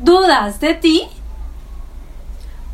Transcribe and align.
dudas 0.00 0.60
de 0.60 0.74
ti? 0.74 1.02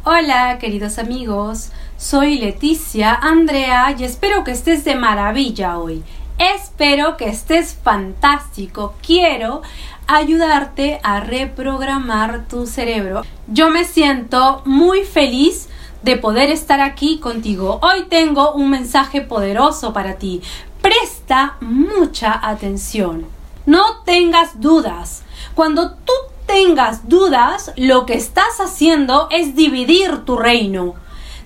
Hola, 0.04 0.58
queridos 0.58 0.98
amigos. 0.98 1.70
Soy 1.96 2.38
Leticia 2.38 3.14
Andrea 3.14 3.94
y 3.98 4.04
espero 4.04 4.44
que 4.44 4.52
estés 4.52 4.84
de 4.84 4.94
maravilla 4.94 5.78
hoy. 5.78 6.04
Espero 6.38 7.16
que 7.16 7.28
estés 7.28 7.74
fantástico. 7.82 8.94
Quiero 9.04 9.62
ayudarte 10.06 11.00
a 11.02 11.18
reprogramar 11.18 12.46
tu 12.46 12.66
cerebro. 12.66 13.22
Yo 13.48 13.70
me 13.70 13.84
siento 13.84 14.62
muy 14.64 15.02
feliz 15.02 15.68
de 16.02 16.16
poder 16.16 16.50
estar 16.50 16.80
aquí 16.80 17.18
contigo. 17.18 17.80
Hoy 17.82 18.04
tengo 18.08 18.52
un 18.52 18.70
mensaje 18.70 19.20
poderoso 19.20 19.92
para 19.92 20.14
ti. 20.14 20.42
Presta 20.80 21.56
mucha 21.60 22.38
atención. 22.48 23.26
No 23.64 24.04
tengas 24.04 24.60
dudas. 24.60 25.24
Cuando 25.56 25.90
tú 25.90 26.12
tengas 26.46 27.08
dudas, 27.08 27.72
lo 27.76 28.06
que 28.06 28.14
estás 28.14 28.60
haciendo 28.60 29.28
es 29.30 29.56
dividir 29.56 30.24
tu 30.24 30.36
reino. 30.36 30.94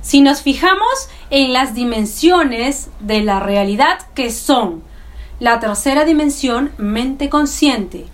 Si 0.03 0.21
nos 0.21 0.43
fijamos 0.43 1.09
en 1.31 1.53
las 1.53 1.75
dimensiones 1.75 2.91
de 3.01 3.23
la 3.23 3.41
realidad 3.41 3.99
que 4.15 4.31
son 4.31 4.83
la 5.41 5.59
tercera 5.61 6.05
dimensión, 6.05 6.73
mente 6.79 7.29
consciente, 7.29 8.07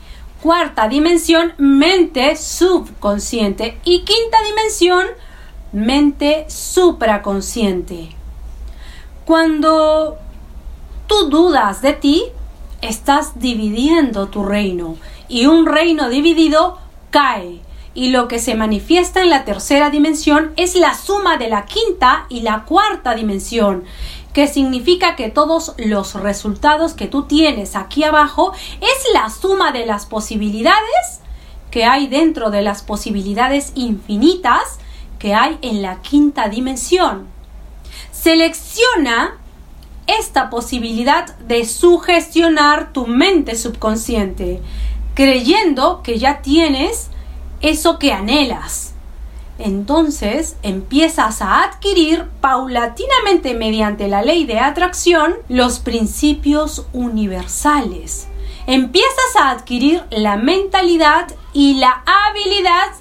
cuarta 0.42 0.88
dimensión, 0.88 1.52
mente 1.58 2.36
subconsciente 2.36 3.78
y 3.84 4.04
quinta 4.04 4.38
dimensión, 4.44 5.06
mente 5.72 6.46
supraconsciente. 6.48 8.10
Cuando 9.24 10.18
tú 11.06 11.28
dudas 11.30 11.82
de 11.82 11.94
ti, 11.94 12.24
estás 12.80 13.38
dividiendo 13.40 14.28
tu 14.28 14.44
reino 14.44 14.96
y 15.28 15.46
un 15.46 15.66
reino 15.66 16.08
dividido 16.08 16.78
cae 17.10 17.60
y 17.94 18.10
lo 18.10 18.28
que 18.28 18.38
se 18.38 18.54
manifiesta 18.54 19.22
en 19.22 19.30
la 19.30 19.44
tercera 19.44 19.90
dimensión 19.90 20.52
es 20.56 20.76
la 20.76 20.94
suma 20.94 21.38
de 21.38 21.48
la 21.48 21.64
quinta 21.64 22.26
y 22.28 22.40
la 22.42 22.64
cuarta 22.64 23.14
dimensión, 23.14 23.84
que 24.34 24.46
significa 24.46 25.16
que 25.16 25.30
todos 25.30 25.74
los 25.78 26.12
resultados 26.12 26.92
que 26.92 27.06
tú 27.06 27.22
tienes 27.22 27.74
aquí 27.74 28.04
abajo 28.04 28.52
es 28.82 29.14
la 29.14 29.30
suma 29.30 29.72
de 29.72 29.86
las 29.86 30.04
posibilidades 30.04 31.20
que 31.70 31.84
hay 31.84 32.06
dentro 32.06 32.50
de 32.50 32.60
las 32.60 32.82
posibilidades 32.82 33.72
infinitas 33.74 34.78
que 35.18 35.34
hay 35.34 35.58
en 35.62 35.80
la 35.80 36.02
quinta 36.02 36.48
dimensión. 36.48 37.26
Selecciona 38.12 39.38
esta 40.06 40.50
posibilidad 40.50 41.36
de 41.38 41.64
sugestionar 41.64 42.92
tu 42.92 43.06
mente 43.06 43.56
subconsciente, 43.56 44.60
creyendo 45.16 46.02
que 46.02 46.18
ya 46.18 46.42
tienes 46.42 47.08
eso 47.62 47.98
que 47.98 48.12
anhelas. 48.12 48.92
Entonces 49.58 50.56
empiezas 50.62 51.40
a 51.40 51.62
adquirir 51.62 52.26
paulatinamente 52.42 53.54
mediante 53.54 54.08
la 54.08 54.22
ley 54.22 54.44
de 54.44 54.60
atracción 54.60 55.34
los 55.48 55.78
principios 55.78 56.86
universales. 56.92 58.28
Empiezas 58.66 59.36
a 59.40 59.50
adquirir 59.50 60.04
la 60.10 60.36
mentalidad 60.36 61.28
y 61.54 61.76
la 61.76 62.04
habilidad 62.28 62.92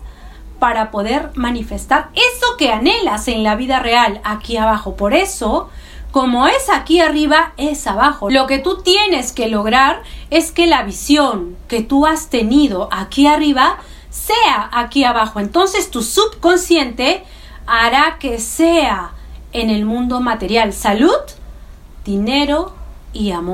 para 0.57 0.91
poder 0.91 1.31
manifestar 1.35 2.11
eso 2.13 2.55
que 2.57 2.71
anhelas 2.71 3.27
en 3.27 3.43
la 3.43 3.55
vida 3.55 3.79
real 3.79 4.21
aquí 4.23 4.55
abajo. 4.55 4.95
Por 4.95 5.13
eso, 5.13 5.69
como 6.15 6.47
es 6.47 6.69
aquí 6.69 7.01
arriba, 7.01 7.51
es 7.57 7.87
abajo. 7.87 8.29
Lo 8.29 8.47
que 8.47 8.57
tú 8.57 8.81
tienes 8.81 9.33
que 9.33 9.49
lograr 9.49 10.01
es 10.29 10.53
que 10.53 10.65
la 10.65 10.83
visión 10.83 11.57
que 11.67 11.81
tú 11.81 12.05
has 12.05 12.29
tenido 12.29 12.87
aquí 12.89 13.27
arriba 13.27 13.79
sea 14.09 14.69
aquí 14.71 15.03
abajo. 15.03 15.41
Entonces 15.41 15.91
tu 15.91 16.01
subconsciente 16.01 17.25
hará 17.67 18.17
que 18.17 18.39
sea 18.39 19.11
en 19.51 19.69
el 19.69 19.83
mundo 19.83 20.21
material 20.21 20.71
salud, 20.71 21.19
dinero 22.05 22.73
y 23.11 23.31
amor. 23.31 23.53